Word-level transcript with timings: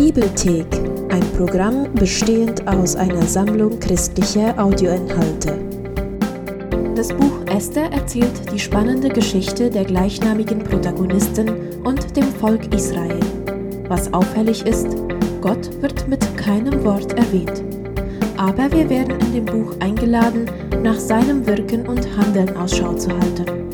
Bibelthek, 0.00 0.64
ein 1.10 1.20
Programm 1.36 1.92
bestehend 1.92 2.66
aus 2.66 2.96
einer 2.96 3.20
Sammlung 3.20 3.78
christlicher 3.78 4.58
Audioinhalte. 4.58 5.58
Das 6.96 7.08
Buch 7.08 7.44
Esther 7.54 7.92
erzählt 7.92 8.50
die 8.50 8.58
spannende 8.58 9.10
Geschichte 9.10 9.68
der 9.68 9.84
gleichnamigen 9.84 10.60
Protagonisten 10.60 11.50
und 11.84 12.16
dem 12.16 12.24
Volk 12.24 12.74
Israel. 12.74 13.20
Was 13.88 14.10
auffällig 14.14 14.64
ist, 14.64 14.88
Gott 15.42 15.68
wird 15.82 16.08
mit 16.08 16.34
keinem 16.38 16.82
Wort 16.82 17.12
erwähnt. 17.18 17.62
Aber 18.38 18.72
wir 18.72 18.88
werden 18.88 19.20
in 19.20 19.32
dem 19.34 19.44
Buch 19.44 19.74
eingeladen, 19.80 20.50
nach 20.82 20.98
seinem 20.98 21.46
Wirken 21.46 21.86
und 21.86 22.08
Handeln 22.16 22.56
Ausschau 22.56 22.94
zu 22.94 23.10
halten. 23.10 23.69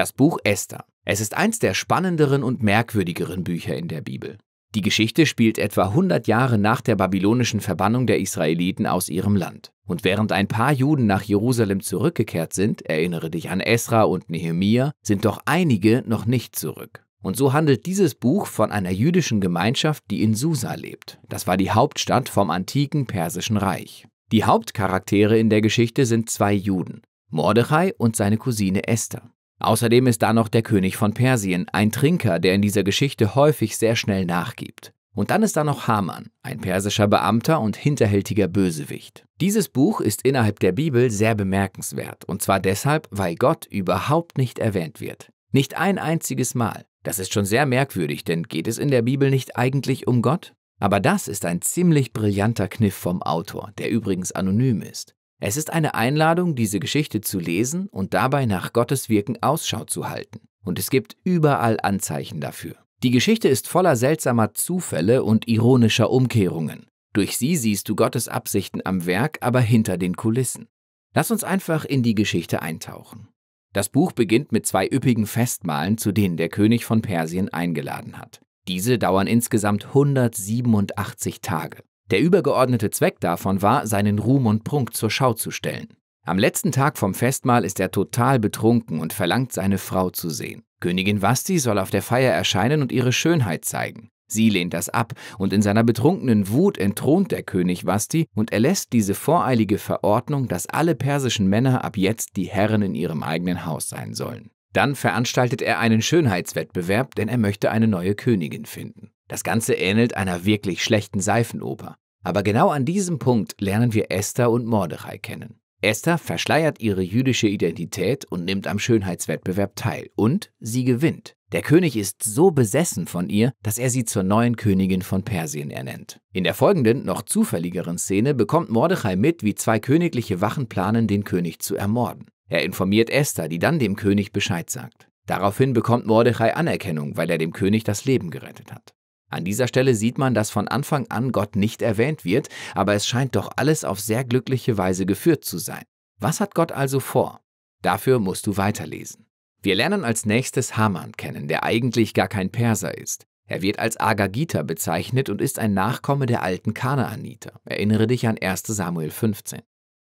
Das 0.00 0.14
Buch 0.14 0.38
Esther. 0.44 0.86
Es 1.04 1.20
ist 1.20 1.36
eins 1.36 1.58
der 1.58 1.74
spannenderen 1.74 2.42
und 2.42 2.62
merkwürdigeren 2.62 3.44
Bücher 3.44 3.76
in 3.76 3.86
der 3.86 4.00
Bibel. 4.00 4.38
Die 4.74 4.80
Geschichte 4.80 5.26
spielt 5.26 5.58
etwa 5.58 5.88
100 5.88 6.26
Jahre 6.26 6.56
nach 6.56 6.80
der 6.80 6.96
babylonischen 6.96 7.60
Verbannung 7.60 8.06
der 8.06 8.18
Israeliten 8.18 8.86
aus 8.86 9.10
ihrem 9.10 9.36
Land. 9.36 9.72
Und 9.86 10.02
während 10.02 10.32
ein 10.32 10.48
paar 10.48 10.72
Juden 10.72 11.04
nach 11.04 11.20
Jerusalem 11.20 11.82
zurückgekehrt 11.82 12.54
sind, 12.54 12.80
erinnere 12.80 13.28
dich 13.28 13.50
an 13.50 13.60
Esra 13.60 14.04
und 14.04 14.30
Nehemia, 14.30 14.92
sind 15.02 15.26
doch 15.26 15.42
einige 15.44 16.02
noch 16.06 16.24
nicht 16.24 16.56
zurück. 16.56 17.04
Und 17.22 17.36
so 17.36 17.52
handelt 17.52 17.84
dieses 17.84 18.14
Buch 18.14 18.46
von 18.46 18.72
einer 18.72 18.92
jüdischen 18.92 19.42
Gemeinschaft, 19.42 20.04
die 20.10 20.22
in 20.22 20.34
Susa 20.34 20.72
lebt. 20.76 21.18
Das 21.28 21.46
war 21.46 21.58
die 21.58 21.72
Hauptstadt 21.72 22.30
vom 22.30 22.48
antiken 22.48 23.04
Persischen 23.04 23.58
Reich. 23.58 24.06
Die 24.32 24.44
Hauptcharaktere 24.44 25.38
in 25.38 25.50
der 25.50 25.60
Geschichte 25.60 26.06
sind 26.06 26.30
zwei 26.30 26.54
Juden, 26.54 27.02
Mordechai 27.28 27.92
und 27.98 28.16
seine 28.16 28.38
Cousine 28.38 28.88
Esther. 28.88 29.30
Außerdem 29.60 30.06
ist 30.06 30.22
da 30.22 30.32
noch 30.32 30.48
der 30.48 30.62
König 30.62 30.96
von 30.96 31.12
Persien, 31.12 31.66
ein 31.72 31.92
Trinker, 31.92 32.38
der 32.38 32.54
in 32.54 32.62
dieser 32.62 32.82
Geschichte 32.82 33.34
häufig 33.34 33.76
sehr 33.76 33.94
schnell 33.94 34.24
nachgibt. 34.24 34.92
Und 35.14 35.30
dann 35.30 35.42
ist 35.42 35.56
da 35.56 35.64
noch 35.64 35.86
Haman, 35.86 36.30
ein 36.42 36.60
persischer 36.60 37.08
Beamter 37.08 37.60
und 37.60 37.76
hinterhältiger 37.76 38.48
Bösewicht. 38.48 39.24
Dieses 39.40 39.68
Buch 39.68 40.00
ist 40.00 40.22
innerhalb 40.22 40.60
der 40.60 40.72
Bibel 40.72 41.10
sehr 41.10 41.34
bemerkenswert, 41.34 42.24
und 42.24 42.42
zwar 42.42 42.58
deshalb, 42.58 43.06
weil 43.10 43.34
Gott 43.34 43.66
überhaupt 43.66 44.38
nicht 44.38 44.58
erwähnt 44.58 45.00
wird. 45.00 45.30
Nicht 45.52 45.76
ein 45.76 45.98
einziges 45.98 46.54
Mal. 46.54 46.86
Das 47.02 47.18
ist 47.18 47.32
schon 47.32 47.44
sehr 47.44 47.66
merkwürdig, 47.66 48.24
denn 48.24 48.44
geht 48.44 48.68
es 48.68 48.78
in 48.78 48.90
der 48.90 49.02
Bibel 49.02 49.30
nicht 49.30 49.56
eigentlich 49.56 50.06
um 50.06 50.22
Gott? 50.22 50.54
Aber 50.78 51.00
das 51.00 51.28
ist 51.28 51.44
ein 51.44 51.60
ziemlich 51.60 52.12
brillanter 52.12 52.68
Kniff 52.68 52.94
vom 52.94 53.22
Autor, 53.22 53.72
der 53.78 53.90
übrigens 53.90 54.32
anonym 54.32 54.80
ist. 54.80 55.14
Es 55.40 55.56
ist 55.56 55.72
eine 55.72 55.94
Einladung, 55.94 56.54
diese 56.54 56.80
Geschichte 56.80 57.22
zu 57.22 57.38
lesen 57.38 57.88
und 57.88 58.12
dabei 58.12 58.44
nach 58.44 58.74
Gottes 58.74 59.08
Wirken 59.08 59.42
Ausschau 59.42 59.84
zu 59.84 60.08
halten. 60.08 60.40
Und 60.62 60.78
es 60.78 60.90
gibt 60.90 61.16
überall 61.24 61.78
Anzeichen 61.82 62.40
dafür. 62.40 62.74
Die 63.02 63.10
Geschichte 63.10 63.48
ist 63.48 63.66
voller 63.66 63.96
seltsamer 63.96 64.52
Zufälle 64.52 65.24
und 65.24 65.48
ironischer 65.48 66.10
Umkehrungen. 66.10 66.86
Durch 67.14 67.38
sie 67.38 67.56
siehst 67.56 67.88
du 67.88 67.96
Gottes 67.96 68.28
Absichten 68.28 68.82
am 68.84 69.06
Werk, 69.06 69.38
aber 69.40 69.60
hinter 69.60 69.96
den 69.96 70.14
Kulissen. 70.14 70.68
Lass 71.14 71.30
uns 71.30 71.42
einfach 71.42 71.86
in 71.86 72.02
die 72.02 72.14
Geschichte 72.14 72.60
eintauchen. 72.60 73.28
Das 73.72 73.88
Buch 73.88 74.12
beginnt 74.12 74.52
mit 74.52 74.66
zwei 74.66 74.86
üppigen 74.86 75.26
Festmahlen, 75.26 75.96
zu 75.96 76.12
denen 76.12 76.36
der 76.36 76.50
König 76.50 76.84
von 76.84 77.00
Persien 77.00 77.48
eingeladen 77.48 78.18
hat. 78.18 78.40
Diese 78.68 78.98
dauern 78.98 79.26
insgesamt 79.26 79.86
187 79.86 81.40
Tage. 81.40 81.82
Der 82.10 82.20
übergeordnete 82.20 82.90
Zweck 82.90 83.20
davon 83.20 83.62
war, 83.62 83.86
seinen 83.86 84.18
Ruhm 84.18 84.46
und 84.46 84.64
Prunk 84.64 84.94
zur 84.94 85.10
Schau 85.10 85.32
zu 85.34 85.50
stellen. 85.50 85.88
Am 86.26 86.38
letzten 86.38 86.72
Tag 86.72 86.98
vom 86.98 87.14
Festmahl 87.14 87.64
ist 87.64 87.80
er 87.80 87.90
total 87.90 88.38
betrunken 88.38 89.00
und 89.00 89.12
verlangt, 89.12 89.52
seine 89.52 89.78
Frau 89.78 90.10
zu 90.10 90.28
sehen. 90.28 90.62
Königin 90.80 91.22
Vasti 91.22 91.58
soll 91.58 91.78
auf 91.78 91.90
der 91.90 92.02
Feier 92.02 92.32
erscheinen 92.32 92.82
und 92.82 92.92
ihre 92.92 93.12
Schönheit 93.12 93.64
zeigen. 93.64 94.10
Sie 94.26 94.48
lehnt 94.48 94.74
das 94.74 94.88
ab 94.88 95.12
und 95.38 95.52
in 95.52 95.62
seiner 95.62 95.82
betrunkenen 95.82 96.48
Wut 96.50 96.78
entthront 96.78 97.32
der 97.32 97.42
König 97.42 97.84
Vasti 97.84 98.26
und 98.34 98.52
erlässt 98.52 98.92
diese 98.92 99.14
voreilige 99.14 99.78
Verordnung, 99.78 100.46
dass 100.46 100.68
alle 100.68 100.94
persischen 100.94 101.48
Männer 101.48 101.84
ab 101.84 101.96
jetzt 101.96 102.36
die 102.36 102.48
Herren 102.48 102.82
in 102.82 102.94
ihrem 102.94 103.22
eigenen 103.22 103.66
Haus 103.66 103.88
sein 103.88 104.14
sollen. 104.14 104.50
Dann 104.72 104.94
veranstaltet 104.94 105.62
er 105.62 105.80
einen 105.80 106.00
Schönheitswettbewerb, 106.00 107.16
denn 107.16 107.28
er 107.28 107.38
möchte 107.38 107.72
eine 107.72 107.88
neue 107.88 108.14
Königin 108.14 108.66
finden. 108.66 109.10
Das 109.30 109.44
Ganze 109.44 109.74
ähnelt 109.74 110.16
einer 110.16 110.44
wirklich 110.44 110.82
schlechten 110.82 111.20
Seifenoper. 111.20 111.94
Aber 112.24 112.42
genau 112.42 112.70
an 112.70 112.84
diesem 112.84 113.20
Punkt 113.20 113.60
lernen 113.60 113.94
wir 113.94 114.10
Esther 114.10 114.50
und 114.50 114.66
Mordechai 114.66 115.18
kennen. 115.18 115.60
Esther 115.82 116.18
verschleiert 116.18 116.80
ihre 116.80 117.02
jüdische 117.02 117.46
Identität 117.46 118.24
und 118.24 118.44
nimmt 118.44 118.66
am 118.66 118.80
Schönheitswettbewerb 118.80 119.76
teil. 119.76 120.10
Und 120.16 120.50
sie 120.58 120.82
gewinnt. 120.82 121.36
Der 121.52 121.62
König 121.62 121.96
ist 121.96 122.24
so 122.24 122.50
besessen 122.50 123.06
von 123.06 123.28
ihr, 123.28 123.52
dass 123.62 123.78
er 123.78 123.88
sie 123.88 124.04
zur 124.04 124.24
neuen 124.24 124.56
Königin 124.56 125.02
von 125.02 125.22
Persien 125.22 125.70
ernennt. 125.70 126.18
In 126.32 126.42
der 126.42 126.54
folgenden, 126.54 127.04
noch 127.04 127.22
zufälligeren 127.22 127.98
Szene 127.98 128.34
bekommt 128.34 128.70
Mordechai 128.70 129.14
mit, 129.14 129.44
wie 129.44 129.54
zwei 129.54 129.78
königliche 129.78 130.40
Wachen 130.40 130.68
planen, 130.68 131.06
den 131.06 131.22
König 131.22 131.60
zu 131.60 131.76
ermorden. 131.76 132.26
Er 132.48 132.64
informiert 132.64 133.10
Esther, 133.10 133.48
die 133.48 133.60
dann 133.60 133.78
dem 133.78 133.94
König 133.94 134.32
Bescheid 134.32 134.68
sagt. 134.70 135.08
Daraufhin 135.26 135.72
bekommt 135.72 136.06
Mordechai 136.06 136.56
Anerkennung, 136.56 137.16
weil 137.16 137.30
er 137.30 137.38
dem 137.38 137.52
König 137.52 137.84
das 137.84 138.04
Leben 138.04 138.30
gerettet 138.30 138.72
hat. 138.72 138.92
An 139.30 139.44
dieser 139.44 139.68
Stelle 139.68 139.94
sieht 139.94 140.18
man, 140.18 140.34
dass 140.34 140.50
von 140.50 140.68
Anfang 140.68 141.06
an 141.08 141.32
Gott 141.32 141.56
nicht 141.56 141.82
erwähnt 141.82 142.24
wird, 142.24 142.48
aber 142.74 142.94
es 142.94 143.06
scheint 143.06 143.36
doch 143.36 143.50
alles 143.56 143.84
auf 143.84 144.00
sehr 144.00 144.24
glückliche 144.24 144.76
Weise 144.76 145.06
geführt 145.06 145.44
zu 145.44 145.58
sein. 145.58 145.84
Was 146.18 146.40
hat 146.40 146.54
Gott 146.54 146.72
also 146.72 147.00
vor? 147.00 147.40
Dafür 147.80 148.18
musst 148.18 148.46
du 148.46 148.56
weiterlesen. 148.56 149.26
Wir 149.62 149.74
lernen 149.74 150.04
als 150.04 150.26
nächstes 150.26 150.76
Haman 150.76 151.12
kennen, 151.12 151.46
der 151.46 151.62
eigentlich 151.64 152.12
gar 152.12 152.28
kein 152.28 152.50
Perser 152.50 152.96
ist. 152.98 153.26
Er 153.46 153.62
wird 153.62 153.78
als 153.78 153.98
Agagita 153.98 154.62
bezeichnet 154.62 155.28
und 155.28 155.40
ist 155.40 155.58
ein 155.58 155.74
Nachkomme 155.74 156.26
der 156.26 156.42
alten 156.42 156.72
Kanaaniter. 156.72 157.60
Erinnere 157.64 158.06
dich 158.06 158.26
an 158.26 158.38
1 158.40 158.62
Samuel 158.66 159.10
15. 159.10 159.60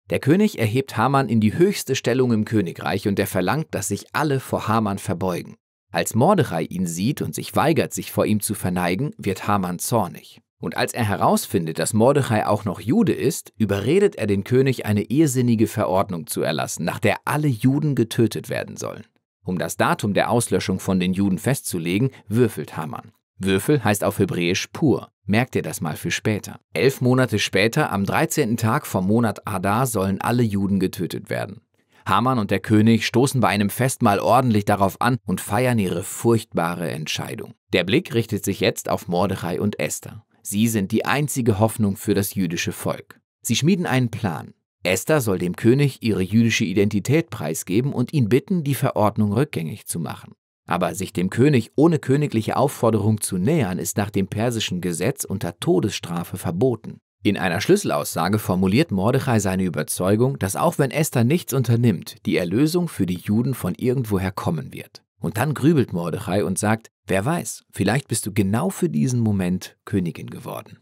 Der 0.09 0.19
König 0.19 0.59
erhebt 0.59 0.97
Haman 0.97 1.30
in 1.30 1.40
die 1.40 1.57
höchste 1.57 1.96
Stellung 1.96 2.31
im 2.31 2.46
Königreich 2.46 3.07
und 3.07 3.19
er 3.19 3.28
verlangt, 3.28 3.68
dass 3.72 3.88
sich 3.88 4.07
alle 4.13 4.40
vor 4.40 4.68
Haman 4.68 4.97
verbeugen. 4.97 5.56
Als 5.92 6.14
Mordechai 6.14 6.64
ihn 6.64 6.86
sieht 6.86 7.22
und 7.22 7.34
sich 7.34 7.56
weigert, 7.56 7.94
sich 7.94 8.12
vor 8.12 8.26
ihm 8.26 8.42
zu 8.42 8.54
verneigen, 8.54 9.12
wird 9.18 9.48
Haman 9.48 9.80
zornig. 9.80 10.40
Und 10.62 10.78
als 10.78 10.94
er 10.94 11.08
herausfindet, 11.08 11.80
dass 11.80 11.94
Mordechai 11.94 12.46
auch 12.46 12.66
noch 12.66 12.80
Jude 12.80 13.14
ist, 13.14 13.54
überredet 13.58 14.16
er 14.16 14.28
den 14.28 14.44
König, 14.44 14.86
eine 14.86 15.04
irrsinnige 15.04 15.68
Verordnung 15.68 16.28
zu 16.28 16.42
erlassen, 16.42 16.84
nach 16.84 17.00
der 17.00 17.18
alle 17.26 17.48
Juden 17.48 17.96
getötet 17.96 18.50
werden 18.50 18.78
sollen. 18.78 19.06
Um 19.44 19.58
das 19.58 19.78
Datum 19.78 20.14
der 20.14 20.30
Auslöschung 20.30 20.80
von 20.80 21.00
den 21.00 21.14
Juden 21.14 21.40
festzulegen, 21.40 22.12
würfelt 22.28 22.78
Haman. 22.78 23.12
Würfel 23.40 23.84
heißt 23.84 24.04
auf 24.04 24.20
Hebräisch 24.20 24.68
pur. 24.68 25.10
Merkt 25.26 25.56
ihr 25.56 25.62
das 25.62 25.80
mal 25.80 25.96
für 25.96 26.12
später. 26.12 26.60
Elf 26.74 27.02
Monate 27.02 27.40
später, 27.40 27.92
am 27.92 28.04
13. 28.04 28.58
Tag 28.58 28.86
vom 28.86 29.08
Monat 29.08 29.48
Adar, 29.48 29.88
sollen 29.88 30.20
alle 30.22 30.44
Juden 30.44 30.80
getötet 30.80 31.30
werden. 31.30 31.62
Haman 32.09 32.40
und 32.40 32.50
der 32.50 32.59
König 32.59 33.06
stoßen 33.06 33.40
bei 33.40 33.50
einem 33.50 33.70
Festmahl 33.70 34.20
ordentlich 34.20 34.66
darauf 34.66 35.00
an 35.00 35.18
und 35.28 35.40
feiern 35.40 35.78
ihre 35.78 36.03
furchtbare 36.03 36.90
Entscheidung. 36.90 37.53
Der 37.72 37.84
Blick 37.84 38.16
richtet 38.16 38.44
sich 38.44 38.59
jetzt 38.59 38.90
auf 38.90 39.08
Mordechai 39.08 39.62
und 39.62 39.80
Esther. 39.80 40.25
Sie 40.42 40.68
sind 40.68 40.92
die 40.92 41.06
einzige 41.06 41.59
Hoffnung 41.59 41.96
für 41.96 42.16
das 42.16 42.34
jüdische 42.34 42.72
Volk. 42.72 43.22
Sie 43.42 43.56
schmieden 43.56 43.86
einen 43.86 44.09
Plan. 44.09 44.56
Esther 44.81 45.22
soll 45.22 45.38
dem 45.38 45.56
König 45.56 46.02
ihre 46.02 46.24
jüdische 46.24 46.66
Identität 46.66 47.30
preisgeben 47.30 47.94
und 47.94 48.12
ihn 48.12 48.28
bitten, 48.28 48.64
die 48.64 48.75
Verordnung 48.75 49.31
rückgängig 49.31 49.86
zu 49.86 50.00
machen. 50.00 50.34
Aber 50.66 50.96
sich 50.96 51.14
dem 51.14 51.30
König 51.30 51.72
ohne 51.75 52.00
königliche 52.00 52.58
Aufforderung 52.58 53.22
zu 53.22 53.38
nähern, 53.38 53.78
ist 53.78 53.98
nach 53.98 54.09
dem 54.09 54.28
persischen 54.28 54.81
Gesetz 54.81 55.25
unter 55.25 55.59
Todesstrafe 55.59 56.38
verboten. 56.38 57.02
In 57.22 57.38
einer 57.38 57.59
Schlüsselaussage 57.59 58.40
formuliert 58.40 58.91
Mordechai 58.91 59.40
seine 59.40 59.63
Überzeugung, 59.63 60.40
dass 60.40 60.56
auch 60.56 60.80
wenn 60.80 60.90
Esther 60.90 61.25
nichts 61.25 61.54
unternimmt, 61.54 62.16
die 62.25 62.38
Erlösung 62.38 62.88
für 62.88 63.06
die 63.06 63.18
Juden 63.18 63.54
von 63.54 63.75
irgendwoher 63.75 64.31
kommen 64.31 64.71
wird. 64.71 65.04
Und 65.19 65.36
dann 65.36 65.54
grübelt 65.54 65.92
Mordechai 65.92 66.45
und 66.45 66.57
sagt, 66.57 66.92
wer 67.07 67.25
weiß, 67.25 67.66
vielleicht 67.71 68.07
bist 68.07 68.25
du 68.25 68.31
genau 68.31 68.69
für 68.69 68.88
diesen 68.88 69.19
Moment 69.19 69.75
Königin 69.83 70.30
geworden. 70.30 70.80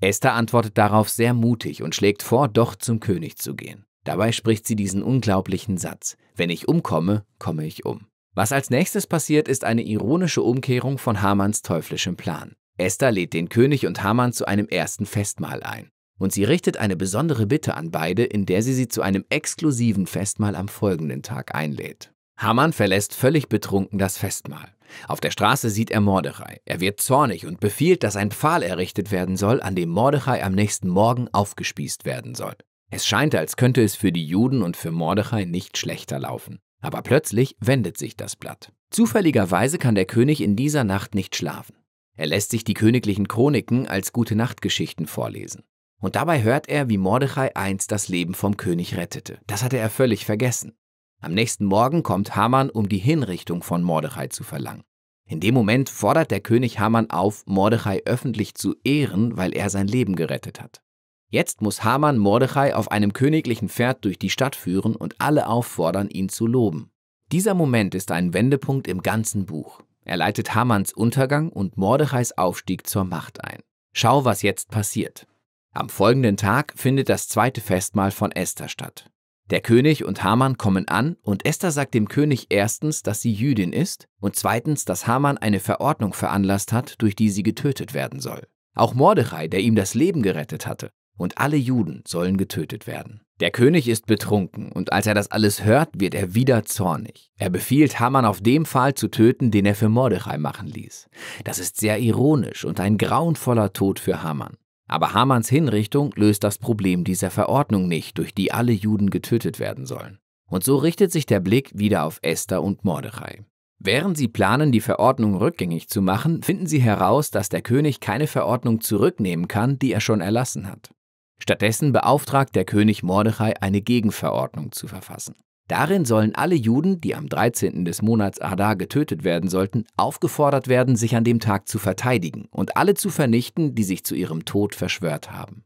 Esther 0.00 0.32
antwortet 0.32 0.78
darauf 0.78 1.10
sehr 1.10 1.34
mutig 1.34 1.82
und 1.82 1.94
schlägt 1.94 2.22
vor, 2.22 2.48
doch 2.48 2.76
zum 2.76 2.98
König 2.98 3.36
zu 3.36 3.54
gehen. 3.54 3.84
Dabei 4.04 4.32
spricht 4.32 4.66
sie 4.66 4.76
diesen 4.76 5.02
unglaublichen 5.02 5.76
Satz, 5.76 6.16
wenn 6.34 6.48
ich 6.48 6.66
umkomme, 6.66 7.26
komme 7.38 7.66
ich 7.66 7.84
um. 7.84 8.06
Was 8.34 8.52
als 8.52 8.70
nächstes 8.70 9.06
passiert, 9.06 9.48
ist 9.48 9.64
eine 9.64 9.82
ironische 9.82 10.42
Umkehrung 10.42 10.96
von 10.96 11.20
Hamanns 11.20 11.60
teuflischem 11.60 12.16
Plan. 12.16 12.56
Esther 12.76 13.12
lädt 13.12 13.32
den 13.32 13.48
König 13.48 13.86
und 13.86 14.02
Haman 14.02 14.32
zu 14.32 14.46
einem 14.46 14.66
ersten 14.68 15.06
Festmahl 15.06 15.62
ein. 15.62 15.90
Und 16.18 16.32
sie 16.32 16.44
richtet 16.44 16.76
eine 16.76 16.96
besondere 16.96 17.46
Bitte 17.46 17.74
an 17.74 17.90
beide, 17.90 18.24
in 18.24 18.46
der 18.46 18.62
sie 18.62 18.74
sie 18.74 18.88
zu 18.88 19.02
einem 19.02 19.24
exklusiven 19.28 20.06
Festmahl 20.06 20.56
am 20.56 20.68
folgenden 20.68 21.22
Tag 21.22 21.54
einlädt. 21.54 22.12
Haman 22.36 22.72
verlässt 22.72 23.14
völlig 23.14 23.48
betrunken 23.48 23.98
das 23.98 24.18
Festmahl. 24.18 24.74
Auf 25.06 25.20
der 25.20 25.30
Straße 25.30 25.70
sieht 25.70 25.90
er 25.90 26.00
Mordechai. 26.00 26.60
Er 26.64 26.80
wird 26.80 27.00
zornig 27.00 27.46
und 27.46 27.60
befiehlt, 27.60 28.02
dass 28.02 28.16
ein 28.16 28.32
Pfahl 28.32 28.62
errichtet 28.62 29.12
werden 29.12 29.36
soll, 29.36 29.60
an 29.60 29.76
dem 29.76 29.88
Mordechai 29.88 30.42
am 30.42 30.52
nächsten 30.52 30.88
Morgen 30.88 31.28
aufgespießt 31.32 32.04
werden 32.04 32.34
soll. 32.34 32.54
Es 32.90 33.06
scheint, 33.06 33.34
als 33.34 33.56
könnte 33.56 33.82
es 33.82 33.96
für 33.96 34.12
die 34.12 34.26
Juden 34.26 34.62
und 34.62 34.76
für 34.76 34.90
Mordechai 34.90 35.44
nicht 35.44 35.78
schlechter 35.78 36.18
laufen. 36.18 36.58
Aber 36.80 37.02
plötzlich 37.02 37.56
wendet 37.60 37.98
sich 37.98 38.16
das 38.16 38.36
Blatt. 38.36 38.72
Zufälligerweise 38.90 39.78
kann 39.78 39.94
der 39.94 40.04
König 40.04 40.40
in 40.40 40.54
dieser 40.54 40.84
Nacht 40.84 41.14
nicht 41.14 41.34
schlafen. 41.34 41.74
Er 42.16 42.26
lässt 42.26 42.50
sich 42.50 42.64
die 42.64 42.74
königlichen 42.74 43.28
Chroniken 43.28 43.88
als 43.88 44.12
gute 44.12 44.36
Nachtgeschichten 44.36 45.06
vorlesen. 45.06 45.64
Und 46.00 46.16
dabei 46.16 46.42
hört 46.42 46.68
er, 46.68 46.88
wie 46.88 46.98
Mordechai 46.98 47.56
einst 47.56 47.90
das 47.90 48.08
Leben 48.08 48.34
vom 48.34 48.56
König 48.56 48.96
rettete. 48.96 49.38
Das 49.46 49.62
hatte 49.62 49.78
er 49.78 49.90
völlig 49.90 50.24
vergessen. 50.24 50.72
Am 51.20 51.32
nächsten 51.32 51.64
Morgen 51.64 52.02
kommt 52.02 52.36
Haman, 52.36 52.70
um 52.70 52.88
die 52.88 52.98
Hinrichtung 52.98 53.62
von 53.62 53.82
Mordechai 53.82 54.28
zu 54.28 54.44
verlangen. 54.44 54.84
In 55.26 55.40
dem 55.40 55.54
Moment 55.54 55.88
fordert 55.88 56.30
der 56.30 56.40
König 56.40 56.78
Haman 56.78 57.10
auf, 57.10 57.46
Mordechai 57.46 58.02
öffentlich 58.04 58.54
zu 58.54 58.74
ehren, 58.84 59.38
weil 59.38 59.56
er 59.56 59.70
sein 59.70 59.88
Leben 59.88 60.16
gerettet 60.16 60.60
hat. 60.60 60.82
Jetzt 61.30 61.62
muss 61.62 61.82
Haman 61.82 62.18
Mordechai 62.18 62.74
auf 62.74 62.90
einem 62.92 63.14
königlichen 63.14 63.68
Pferd 63.68 64.04
durch 64.04 64.18
die 64.18 64.30
Stadt 64.30 64.54
führen 64.54 64.94
und 64.94 65.20
alle 65.20 65.48
auffordern, 65.48 66.10
ihn 66.10 66.28
zu 66.28 66.46
loben. 66.46 66.90
Dieser 67.32 67.54
Moment 67.54 67.94
ist 67.94 68.12
ein 68.12 68.34
Wendepunkt 68.34 68.86
im 68.86 69.00
ganzen 69.00 69.46
Buch. 69.46 69.80
Er 70.04 70.16
leitet 70.16 70.54
Hamans 70.54 70.92
Untergang 70.92 71.48
und 71.48 71.76
Mordechais 71.76 72.32
Aufstieg 72.36 72.86
zur 72.86 73.04
Macht 73.04 73.42
ein. 73.42 73.60
Schau, 73.92 74.24
was 74.24 74.42
jetzt 74.42 74.70
passiert. 74.70 75.26
Am 75.72 75.88
folgenden 75.88 76.36
Tag 76.36 76.74
findet 76.76 77.08
das 77.08 77.28
zweite 77.28 77.60
Festmahl 77.60 78.10
von 78.10 78.30
Esther 78.32 78.68
statt. 78.68 79.10
Der 79.50 79.60
König 79.60 80.04
und 80.04 80.22
Haman 80.22 80.56
kommen 80.56 80.88
an 80.88 81.16
und 81.22 81.44
Esther 81.44 81.70
sagt 81.70 81.94
dem 81.94 82.08
König 82.08 82.46
erstens, 82.48 83.02
dass 83.02 83.20
sie 83.20 83.32
Jüdin 83.32 83.72
ist 83.72 84.08
und 84.20 84.36
zweitens, 84.36 84.84
dass 84.84 85.06
Haman 85.06 85.36
eine 85.36 85.60
Verordnung 85.60 86.14
veranlasst 86.14 86.72
hat, 86.72 86.94
durch 86.98 87.14
die 87.14 87.28
sie 87.28 87.42
getötet 87.42 87.92
werden 87.92 88.20
soll. 88.20 88.46
Auch 88.74 88.94
Mordechai, 88.94 89.48
der 89.48 89.60
ihm 89.60 89.74
das 89.74 89.94
Leben 89.94 90.22
gerettet 90.22 90.66
hatte, 90.66 90.90
und 91.16 91.38
alle 91.38 91.56
Juden 91.56 92.02
sollen 92.06 92.36
getötet 92.36 92.86
werden. 92.86 93.20
Der 93.40 93.50
König 93.50 93.88
ist 93.88 94.06
betrunken, 94.06 94.70
und 94.70 94.92
als 94.92 95.06
er 95.06 95.14
das 95.14 95.30
alles 95.30 95.64
hört, 95.64 95.90
wird 95.98 96.14
er 96.14 96.34
wieder 96.34 96.64
zornig. 96.64 97.32
Er 97.36 97.50
befiehlt 97.50 97.98
Haman 97.98 98.24
auf 98.24 98.40
dem 98.40 98.64
Pfahl 98.64 98.94
zu 98.94 99.08
töten, 99.08 99.50
den 99.50 99.66
er 99.66 99.74
für 99.74 99.88
Mordechai 99.88 100.38
machen 100.38 100.68
ließ. 100.68 101.08
Das 101.42 101.58
ist 101.58 101.78
sehr 101.78 101.98
ironisch 101.98 102.64
und 102.64 102.78
ein 102.78 102.96
grauenvoller 102.96 103.72
Tod 103.72 103.98
für 103.98 104.22
Haman. 104.22 104.56
Aber 104.86 105.14
Hamans 105.14 105.48
Hinrichtung 105.48 106.12
löst 106.14 106.44
das 106.44 106.58
Problem 106.58 107.02
dieser 107.04 107.30
Verordnung 107.30 107.88
nicht, 107.88 108.18
durch 108.18 108.34
die 108.34 108.52
alle 108.52 108.72
Juden 108.72 109.10
getötet 109.10 109.58
werden 109.58 109.86
sollen. 109.86 110.18
Und 110.48 110.62
so 110.62 110.76
richtet 110.76 111.10
sich 111.10 111.26
der 111.26 111.40
Blick 111.40 111.70
wieder 111.74 112.04
auf 112.04 112.20
Esther 112.22 112.62
und 112.62 112.84
Mordechai. 112.84 113.44
Während 113.78 114.16
sie 114.16 114.28
planen, 114.28 114.72
die 114.72 114.80
Verordnung 114.80 115.34
rückgängig 115.34 115.88
zu 115.88 116.00
machen, 116.00 116.42
finden 116.42 116.66
sie 116.66 116.80
heraus, 116.80 117.30
dass 117.30 117.48
der 117.48 117.62
König 117.62 118.00
keine 118.00 118.26
Verordnung 118.26 118.80
zurücknehmen 118.80 119.48
kann, 119.48 119.78
die 119.78 119.92
er 119.92 120.00
schon 120.00 120.20
erlassen 120.20 120.70
hat. 120.70 120.93
Stattdessen 121.38 121.92
beauftragt 121.92 122.54
der 122.54 122.64
König 122.64 123.02
Mordechai, 123.02 123.54
eine 123.60 123.80
Gegenverordnung 123.80 124.72
zu 124.72 124.86
verfassen. 124.88 125.34
Darin 125.68 126.04
sollen 126.04 126.34
alle 126.34 126.54
Juden, 126.54 127.00
die 127.00 127.14
am 127.14 127.28
13. 127.28 127.86
des 127.86 128.02
Monats 128.02 128.38
Adar 128.40 128.76
getötet 128.76 129.24
werden 129.24 129.48
sollten, 129.48 129.84
aufgefordert 129.96 130.68
werden, 130.68 130.94
sich 130.94 131.16
an 131.16 131.24
dem 131.24 131.40
Tag 131.40 131.68
zu 131.68 131.78
verteidigen 131.78 132.46
und 132.50 132.76
alle 132.76 132.94
zu 132.94 133.08
vernichten, 133.08 133.74
die 133.74 133.84
sich 133.84 134.04
zu 134.04 134.14
ihrem 134.14 134.44
Tod 134.44 134.74
verschwört 134.74 135.32
haben. 135.32 135.64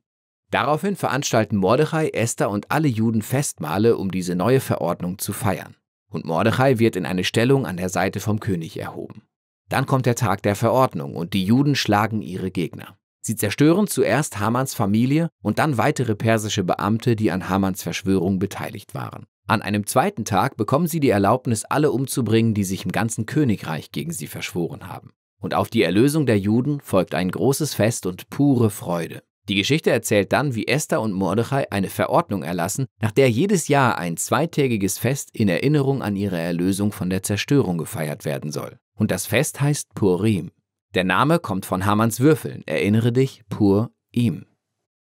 Daraufhin 0.50 0.96
veranstalten 0.96 1.56
Mordechai, 1.56 2.08
Esther 2.08 2.48
und 2.48 2.70
alle 2.70 2.88
Juden 2.88 3.22
Festmale, 3.22 3.96
um 3.96 4.10
diese 4.10 4.34
neue 4.34 4.60
Verordnung 4.60 5.18
zu 5.18 5.32
feiern. 5.32 5.74
Und 6.10 6.24
Mordechai 6.24 6.78
wird 6.78 6.96
in 6.96 7.04
eine 7.04 7.24
Stellung 7.24 7.66
an 7.66 7.76
der 7.76 7.90
Seite 7.90 8.20
vom 8.20 8.40
König 8.40 8.78
erhoben. 8.78 9.22
Dann 9.68 9.84
kommt 9.84 10.06
der 10.06 10.14
Tag 10.14 10.42
der 10.42 10.56
Verordnung 10.56 11.16
und 11.16 11.34
die 11.34 11.44
Juden 11.44 11.74
schlagen 11.74 12.22
ihre 12.22 12.50
Gegner. 12.50 12.96
Sie 13.28 13.36
zerstören 13.36 13.86
zuerst 13.86 14.40
Hamans 14.40 14.72
Familie 14.72 15.28
und 15.42 15.58
dann 15.58 15.76
weitere 15.76 16.14
persische 16.14 16.64
Beamte, 16.64 17.14
die 17.14 17.30
an 17.30 17.50
Hamans 17.50 17.82
Verschwörung 17.82 18.38
beteiligt 18.38 18.94
waren. 18.94 19.26
An 19.46 19.60
einem 19.60 19.86
zweiten 19.86 20.24
Tag 20.24 20.56
bekommen 20.56 20.86
sie 20.86 20.98
die 20.98 21.10
Erlaubnis, 21.10 21.66
alle 21.66 21.92
umzubringen, 21.92 22.54
die 22.54 22.64
sich 22.64 22.86
im 22.86 22.90
ganzen 22.90 23.26
Königreich 23.26 23.92
gegen 23.92 24.12
sie 24.12 24.28
verschworen 24.28 24.88
haben. 24.88 25.10
Und 25.42 25.52
auf 25.52 25.68
die 25.68 25.82
Erlösung 25.82 26.24
der 26.24 26.38
Juden 26.38 26.80
folgt 26.80 27.14
ein 27.14 27.30
großes 27.30 27.74
Fest 27.74 28.06
und 28.06 28.30
pure 28.30 28.70
Freude. 28.70 29.22
Die 29.50 29.56
Geschichte 29.56 29.90
erzählt 29.90 30.32
dann, 30.32 30.54
wie 30.54 30.66
Esther 30.66 31.02
und 31.02 31.12
Mordechai 31.12 31.70
eine 31.70 31.90
Verordnung 31.90 32.42
erlassen, 32.42 32.86
nach 33.02 33.12
der 33.12 33.30
jedes 33.30 33.68
Jahr 33.68 33.98
ein 33.98 34.16
zweitägiges 34.16 34.96
Fest 34.96 35.28
in 35.34 35.50
Erinnerung 35.50 36.00
an 36.00 36.16
ihre 36.16 36.38
Erlösung 36.38 36.92
von 36.92 37.10
der 37.10 37.22
Zerstörung 37.22 37.76
gefeiert 37.76 38.24
werden 38.24 38.52
soll. 38.52 38.78
Und 38.94 39.10
das 39.10 39.26
Fest 39.26 39.60
heißt 39.60 39.94
Purim. 39.94 40.50
Der 40.94 41.04
Name 41.04 41.38
kommt 41.38 41.66
von 41.66 41.84
Hamanns 41.84 42.20
Würfeln. 42.20 42.62
Erinnere 42.66 43.12
dich, 43.12 43.42
pur 43.48 43.90
ihm. 44.10 44.46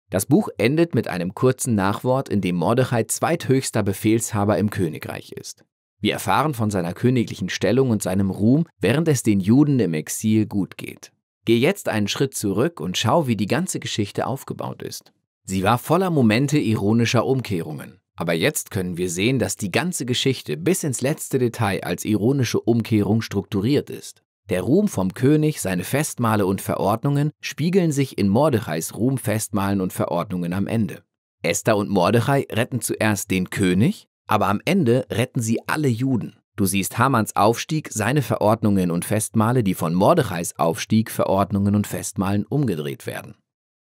Das 0.10 0.26
Buch 0.26 0.50
endet 0.58 0.96
mit 0.96 1.08
einem 1.08 1.34
kurzen 1.34 1.76
Nachwort, 1.76 2.30
in 2.30 2.42
dem 2.42 2.56
Mordechai 2.56 3.04
zweithöchster 3.04 3.84
Befehlshaber 3.84 4.58
im 4.58 4.70
Königreich 4.70 5.32
ist. 5.32 5.66
Wir 6.00 6.14
erfahren 6.14 6.54
von 6.54 6.70
seiner 6.70 6.94
königlichen 6.94 7.50
Stellung 7.50 7.90
und 7.90 8.04
seinem 8.04 8.30
Ruhm, 8.30 8.66
während 8.80 9.08
es 9.08 9.24
den 9.24 9.40
Juden 9.40 9.80
im 9.80 9.94
Exil 9.94 10.46
gut 10.46 10.78
geht. 10.78 11.12
Geh 11.46 11.58
jetzt 11.58 11.90
einen 11.90 12.08
Schritt 12.08 12.36
zurück 12.36 12.80
und 12.80 12.98
schau, 12.98 13.28
wie 13.28 13.36
die 13.36 13.48
ganze 13.48 13.80
Geschichte 13.80 14.28
aufgebaut 14.28 14.82
ist. 14.82 15.12
Sie 15.44 15.64
war 15.64 15.78
voller 15.78 16.10
Momente 16.10 16.58
ironischer 16.58 17.26
Umkehrungen. 17.26 18.00
Aber 18.16 18.34
jetzt 18.34 18.72
können 18.72 18.98
wir 18.98 19.10
sehen, 19.10 19.40
dass 19.40 19.58
die 19.58 19.72
ganze 19.72 20.06
Geschichte 20.06 20.56
bis 20.58 20.84
ins 20.84 21.02
letzte 21.02 21.38
Detail 21.38 21.84
als 21.84 22.06
ironische 22.06 22.60
Umkehrung 22.62 23.22
strukturiert 23.22 23.90
ist. 23.90 24.24
Der 24.50 24.62
Ruhm 24.62 24.88
vom 24.88 25.16
König, 25.16 25.60
seine 25.60 25.84
Festmale 25.84 26.46
und 26.46 26.62
Verordnungen 26.62 27.32
spiegeln 27.42 27.92
sich 27.92 28.20
in 28.20 28.30
Mordechais 28.30 28.94
Ruhm, 28.94 29.18
Festmalen 29.18 29.82
und 29.82 29.92
Verordnungen 29.92 30.54
am 30.54 30.68
Ende. 30.68 31.02
Esther 31.42 31.78
und 31.78 31.90
Mordechai 31.90 32.46
retten 32.52 32.80
zuerst 32.80 33.32
den 33.32 33.50
König, 33.50 34.08
aber 34.28 34.48
am 34.48 34.62
Ende 34.64 35.08
retten 35.10 35.42
sie 35.42 35.60
alle 35.66 35.88
Juden. 35.88 36.38
Du 36.56 36.66
siehst 36.66 37.00
Hamans 37.00 37.36
Aufstieg, 37.36 37.90
seine 37.92 38.22
Verordnungen 38.22 38.92
und 38.92 39.04
Festmale, 39.04 39.64
die 39.64 39.74
von 39.74 39.96
Mordechais 39.96 40.58
Aufstieg, 40.58 41.10
Verordnungen 41.10 41.76
und 41.76 41.88
Festmalen 41.88 42.46
umgedreht 42.46 43.08
werden. 43.08 43.36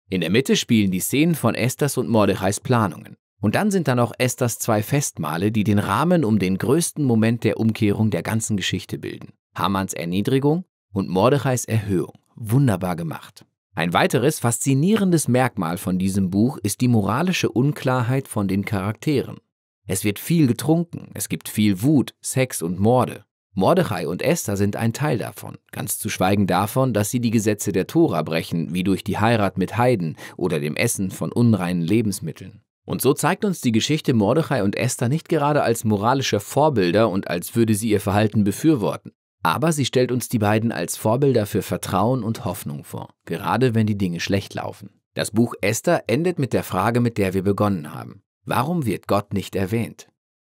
In 0.09 0.23
der 0.23 0.31
Mitte 0.31 0.57
spielen 0.57 0.91
die 0.91 1.01
Szenen 1.01 1.35
von 1.35 1.55
Esthers 1.55 1.99
und 1.99 2.09
Mordechais 2.09 2.61
Planungen. 2.61 3.17
Und 3.41 3.55
dann 3.55 3.71
sind 3.71 3.87
da 3.87 3.95
noch 3.95 4.13
Esthers 4.19 4.59
zwei 4.59 4.83
Festmale, 4.83 5.53
die 5.53 5.65
den 5.65 5.79
Rahmen 5.79 6.25
um 6.25 6.39
den 6.39 6.57
größten 6.57 7.05
Moment 7.05 7.45
der 7.45 7.61
Umkehrung 7.61 8.11
der 8.11 8.23
ganzen 8.23 8.57
Geschichte 8.57 8.99
bilden. 8.99 9.35
Hamans 9.55 9.95
Erniedrigung 9.95 10.65
und 10.93 11.09
Mordechais 11.09 11.65
Erhöhung. 11.65 12.15
Wunderbar 12.35 12.97
gemacht. 12.97 13.45
Ein 13.77 13.93
weiteres 13.93 14.41
faszinierendes 14.41 15.29
Merkmal 15.29 15.79
von 15.79 15.99
diesem 15.99 16.31
Buch 16.31 16.59
ist 16.62 16.81
die 16.81 16.89
moralische 16.89 17.49
Unklarheit 17.49 18.27
von 18.27 18.49
den 18.49 18.65
Charakteren. 18.65 19.39
Es 19.87 20.03
wird 20.03 20.19
viel 20.19 20.47
getrunken, 20.47 21.11
es 21.15 21.29
gibt 21.29 21.49
viel 21.49 21.82
Wut, 21.82 22.15
Sex 22.20 22.63
und 22.63 22.81
Morde. 22.81 23.25
Mordechai 23.53 24.08
und 24.08 24.23
Esther 24.23 24.56
sind 24.56 24.75
ein 24.75 24.93
Teil 24.93 25.19
davon, 25.19 25.58
ganz 25.70 25.99
zu 25.99 26.08
schweigen 26.08 26.49
davon, 26.49 26.93
dass 26.93 27.11
sie 27.11 27.20
die 27.20 27.31
Gesetze 27.31 27.70
der 27.70 27.87
Tora 27.87 28.23
brechen, 28.23 28.75
wie 28.75 28.82
durch 28.82 29.05
die 29.05 29.19
Heirat 29.19 29.58
mit 29.58 29.77
Heiden 29.77 30.17
oder 30.37 30.58
dem 30.58 30.75
Essen 30.75 31.13
von 31.13 31.31
unreinen 31.31 31.82
Lebensmitteln. 31.82 32.63
Und 32.84 33.01
so 33.01 33.15
zeigt 33.15 33.44
uns 33.44 33.61
die 33.61 33.73
Geschichte 33.73 34.15
Mordechai 34.15 34.65
und 34.65 34.77
Esther 34.77 35.08
nicht 35.08 35.29
gerade 35.29 35.63
als 35.63 35.84
moralische 35.84 36.41
Vorbilder 36.41 37.08
und 37.08 37.29
als 37.29 37.55
würde 37.55 37.75
sie 37.75 37.91
ihr 37.91 38.01
Verhalten 38.01 38.43
befürworten. 38.43 39.13
Aber 39.44 39.72
sie 39.72 39.84
stellt 39.84 40.10
uns 40.10 40.31
die 40.31 40.39
beiden 40.39 40.72
als 40.72 40.96
Vorbilder 40.96 41.44
für 41.44 41.60
Vertrauen 41.60 42.24
und 42.24 42.46
Hoffnung 42.46 42.82
vor, 42.82 43.10
gerade 43.27 43.74
wenn 43.74 43.86
die 43.86 43.98
Dinge 43.98 44.19
schlecht 44.20 44.55
laufen. 44.55 44.89
Das 45.13 45.32
Buch 45.32 45.55
Esther 45.60 46.05
endet 46.06 46.39
mit 46.39 46.55
der 46.55 46.65
Frage, 46.65 47.01
mit 47.01 47.19
der 47.19 47.34
wir 47.34 47.43
begonnen 47.43 47.93
haben. 47.93 48.22
Warum 48.46 48.86
wird 48.86 49.06
Gott 49.06 49.34
nicht 49.34 49.55
erwähnt? 49.55 50.08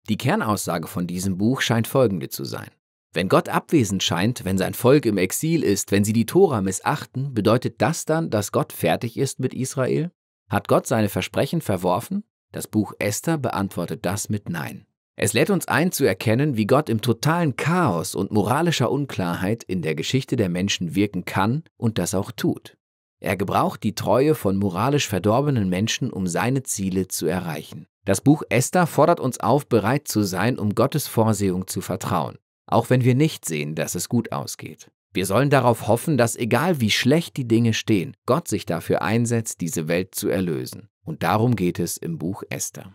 Die 0.09 0.17
Kernaussage 0.17 0.87
von 0.87 1.09
diesem 1.09 1.39
Buch 1.39 1.61
scheint 1.61 1.89
folgende 1.89 2.29
zu 2.29 2.45
sein. 2.45 2.69
Wenn 3.13 3.29
Gott 3.29 3.49
abwesend 3.49 4.03
scheint, 4.03 4.45
wenn 4.45 4.59
sein 4.59 4.75
Volk 4.75 5.07
im 5.07 5.19
Exil 5.19 5.65
ist, 5.65 5.91
wenn 5.91 6.05
sie 6.05 6.13
die 6.13 6.27
Tora 6.27 6.61
missachten, 6.61 7.35
bedeutet 7.35 7.83
das 7.83 8.05
dann, 8.05 8.31
dass 8.31 8.53
Gott 8.53 8.73
fertig 8.73 9.17
ist 9.17 9.41
mit 9.41 9.55
Israel? 9.55 10.13
Hat 10.49 10.69
Gott 10.69 10.87
seine 10.87 11.09
Versprechen 11.09 11.61
verworfen? 11.61 12.23
Das 12.53 12.69
Buch 12.69 12.93
Esther 13.01 13.39
beantwortet 13.39 14.07
das 14.07 14.29
mit 14.29 14.49
Nein. 14.49 14.87
Es 15.17 15.33
lädt 15.33 15.51
uns 15.51 15.69
ein 15.69 15.93
zu 15.93 16.05
erkennen, 16.05 16.57
wie 16.57 16.67
Gott 16.67 16.89
im 16.89 17.01
totalen 17.01 17.55
Chaos 17.57 18.17
und 18.17 18.33
moralischer 18.33 18.91
Unklarheit 18.91 19.63
in 19.63 19.81
der 19.81 19.95
Geschichte 19.95 20.35
der 20.35 20.49
Menschen 20.49 20.97
wirken 20.97 21.25
kann 21.25 21.63
und 21.77 21.99
das 21.99 22.15
auch 22.15 22.33
tut. 22.33 22.77
Er 23.21 23.37
gebraucht 23.37 23.85
die 23.85 23.95
Treue 23.95 24.35
von 24.35 24.57
moralisch 24.57 25.09
verdorbenen 25.09 25.69
Menschen, 25.69 26.11
um 26.11 26.27
seine 26.27 26.65
Ziele 26.65 27.09
zu 27.09 27.27
erreichen. 27.27 27.87
Das 28.05 28.21
Buch 28.21 28.43
Esther 28.51 28.87
fordert 28.87 29.21
uns 29.21 29.39
auf, 29.39 29.67
bereit 29.67 30.09
zu 30.09 30.23
sein, 30.25 30.59
um 30.59 30.75
Gottes 30.75 31.07
Vorsehung 31.07 31.69
zu 31.69 31.81
vertrauen, 31.81 32.37
auch 32.67 32.91
wenn 32.91 33.05
wir 33.05 33.15
nicht 33.15 33.45
sehen, 33.45 33.77
dass 33.77 33.95
es 33.95 34.09
gut 34.09 34.33
ausgeht. 34.33 34.91
Wir 35.15 35.27
sollen 35.27 35.49
darauf 35.49 35.87
hoffen, 35.87 36.19
dass 36.19 36.35
egal 36.35 36.81
wie 36.81 36.91
schlecht 36.91 37.37
die 37.37 37.47
Dinge 37.47 37.73
stehen, 37.73 38.17
Gott 38.27 38.49
sich 38.49 38.67
dafür 38.67 39.01
einsetzt, 39.01 39.61
diese 39.61 39.87
Welt 39.87 40.15
zu 40.15 40.29
erlösen. 40.29 40.89
Und 41.05 41.23
darum 41.23 41.55
geht 41.55 41.79
es 41.79 41.97
im 41.97 42.19
Buch 42.19 42.43
Esther. 42.51 42.95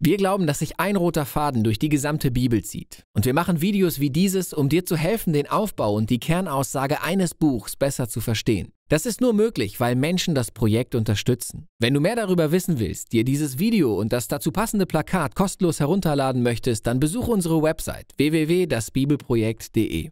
Wir 0.00 0.16
glauben, 0.16 0.46
dass 0.46 0.60
sich 0.60 0.78
ein 0.78 0.94
roter 0.94 1.26
Faden 1.26 1.64
durch 1.64 1.80
die 1.80 1.88
gesamte 1.88 2.30
Bibel 2.30 2.62
zieht. 2.62 3.04
Und 3.14 3.26
wir 3.26 3.34
machen 3.34 3.60
Videos 3.60 3.98
wie 3.98 4.10
dieses, 4.10 4.52
um 4.52 4.68
dir 4.68 4.86
zu 4.86 4.96
helfen, 4.96 5.32
den 5.32 5.48
Aufbau 5.48 5.92
und 5.92 6.08
die 6.08 6.20
Kernaussage 6.20 7.02
eines 7.02 7.34
Buchs 7.34 7.74
besser 7.74 8.08
zu 8.08 8.20
verstehen. 8.20 8.70
Das 8.88 9.06
ist 9.06 9.20
nur 9.20 9.32
möglich, 9.32 9.80
weil 9.80 9.96
Menschen 9.96 10.36
das 10.36 10.52
Projekt 10.52 10.94
unterstützen. 10.94 11.66
Wenn 11.80 11.94
du 11.94 12.00
mehr 12.00 12.14
darüber 12.14 12.52
wissen 12.52 12.78
willst, 12.78 13.12
dir 13.12 13.24
dieses 13.24 13.58
Video 13.58 13.98
und 13.98 14.12
das 14.12 14.28
dazu 14.28 14.52
passende 14.52 14.86
Plakat 14.86 15.34
kostenlos 15.34 15.80
herunterladen 15.80 16.44
möchtest, 16.44 16.86
dann 16.86 17.00
besuche 17.00 17.32
unsere 17.32 17.60
Website 17.60 18.12
www.dasbibelprojekt.de. 18.18 20.10